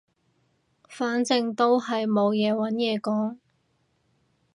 [0.89, 3.37] 反正都係冇嘢揾嘢講